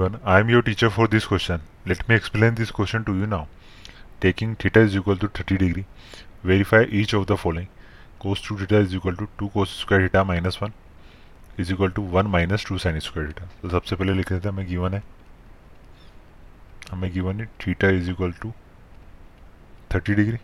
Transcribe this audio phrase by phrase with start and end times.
[0.00, 1.60] I am your teacher for this question.
[1.84, 3.48] Let me explain this question to you now.
[4.18, 5.84] Taking theta is equal to 30 degree,
[6.42, 7.68] verify each of the following.
[8.18, 10.72] Cos 2 theta is equal to 2 cos square theta minus 1
[11.58, 13.48] is equal to 1 minus 2 sin square theta.
[13.62, 15.02] तो सबसे पहले लिख देते हैं हमें given है
[16.92, 18.52] हमें given है theta is equal to
[19.94, 20.38] 30 degree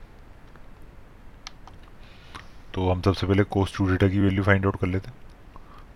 [2.74, 5.16] तो हम सबसे पहले कोस टू थीटा की वैल्यू फाइंड आउट कर लेते हैं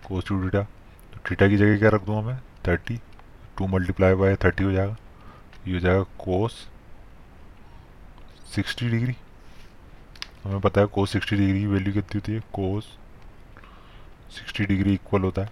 [0.07, 0.63] कोस टू थीटा
[1.13, 2.99] तो थीटा की जगह क्या रख दूँ हमें 30
[3.57, 4.95] टू मल्टीप्लाई बाय 30 हो जाएगा।
[5.67, 6.67] ये हो जाएगा कोस
[8.55, 9.15] 60 डिग्री।
[10.43, 12.39] हमें पता है कोस 60 डिग्री की वैल्यू कितनी होती है?
[12.53, 12.97] कोस
[14.31, 15.49] 60 डिग्री इक्वल होता है।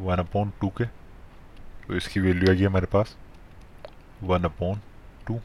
[0.00, 3.16] वन अपॉन टू के। तो इसकी वैल्यू आ गई हमारे पास
[4.22, 4.80] वन अपॉन
[5.26, 5.40] टू।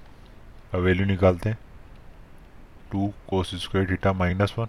[0.73, 1.57] अब वैल्यू निकालते हैं।
[2.91, 4.65] Two cos square theta minus one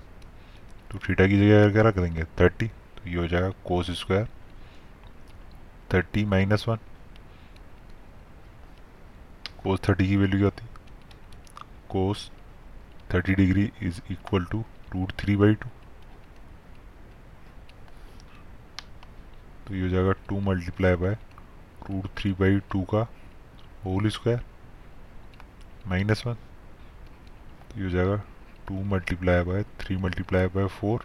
[0.90, 2.24] तो थीटा की जगह क्या रख देंगे?
[2.40, 4.28] थर्टी तो ये हो जाएगा cos square
[5.94, 6.78] thirty minus one
[9.62, 10.70] cos thirty की वैल्यू क्या होती है।
[11.90, 12.30] Cos
[13.14, 15.68] thirty degree is equal to root three by two
[19.66, 21.14] तो ये हो जाएगा two multiply by
[21.90, 23.06] root three by two का
[23.84, 24.40] होल स्क्वायर
[25.86, 28.16] माइनस वन तो ये हो जाएगा
[28.68, 31.04] two multiply by three multiply by four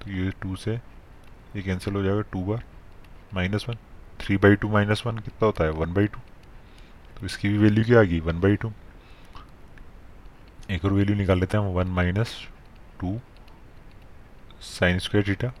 [0.00, 2.64] तो ये टू से ये कैंसिल हो जाएगा two bar
[3.34, 3.76] minus one
[4.20, 5.70] three by two minus one कितना होता है?
[5.70, 6.20] वन बाई टू
[7.18, 8.20] तो इसकी भी वैल्यू क्या आ गई?
[8.20, 8.72] वन बाई टू
[10.70, 12.36] एक और वैल्यू निकाल लेते हैं one minus
[13.00, 13.18] two
[14.62, 15.52] sine square theta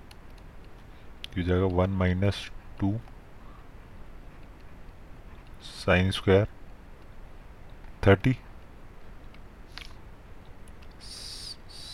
[1.38, 2.98] ये जाएगा one minus two
[5.64, 6.46] sine square
[8.06, 8.32] thirty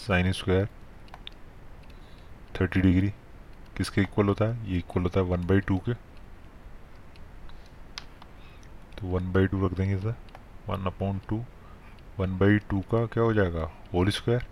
[0.06, 0.68] sine square
[2.60, 3.08] thirty degree
[3.77, 4.70] किसके इक्वल होता है?
[4.70, 5.92] ये इक्वल होता है वन बाई टू के.
[9.03, 10.14] तो वन बाई टू रख देंगे sir
[10.68, 11.36] one upon two
[12.18, 13.70] one by two का क्या हो जाएगा?
[13.92, 14.46] होल स्क्वायर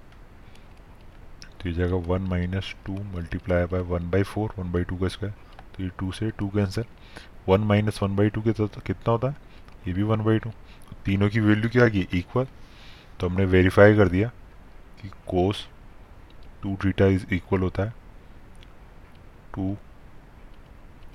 [1.61, 5.09] तो ये जाएगा one minus two multiply by one by four one by two का
[5.09, 5.34] स्क्वायर
[5.77, 6.84] तो ये टू से two cancel
[7.49, 9.37] one minus one by two के कितना होता है?
[9.87, 10.50] ये भी वन बाई टू
[11.05, 12.06] तीनों की वैल्यू क्या आ गई?
[12.15, 12.47] इक्वल
[13.21, 14.28] तो हमने वेरीफाई कर दिया
[15.03, 15.67] कि cos
[16.62, 17.94] two theta is equal होता है।
[19.55, 19.77] Two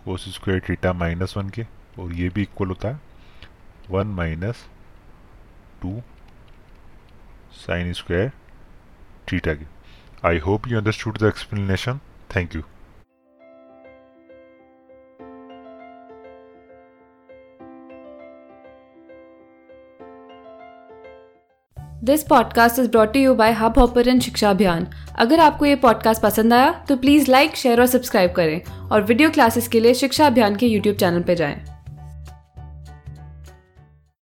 [0.06, 1.66] cos square theta minus one के,
[2.00, 3.00] और ये भी इक्वल होता है।
[3.92, 4.66] One minus
[5.82, 6.02] two
[7.52, 8.30] sine square
[9.32, 9.76] theta के
[10.26, 12.00] I hope you understood the explanation.
[12.36, 12.64] Thank you.
[22.04, 26.72] This podcast is brought you by hubhopper Shiksha Abhiyan अगर आपको ये पॉडकास्ट पसंद आया
[26.72, 30.68] तो प्लीज़ लाइक शेयर और सब्सक्राइब करें और वीडियो क्लासेस के लिए शिक्षा अभियान के
[30.68, 31.75] यूट्यूब चैनल पर जाएँ।